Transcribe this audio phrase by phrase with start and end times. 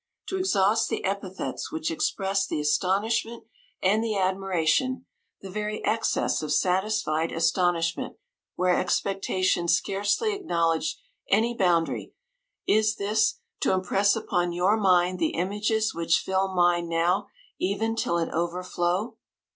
[0.29, 3.43] To exhaust the epithets which express Ml the astonishment
[3.83, 5.05] and the admiration—
[5.43, 8.15] the very excess of satisfied astonish ment,
[8.55, 10.97] where expectation scarcely ac knowledged
[11.29, 12.13] any boundary,
[12.67, 17.27] is this, to impress upon your mind the images which fill mine now
[17.59, 19.17] even till it over flow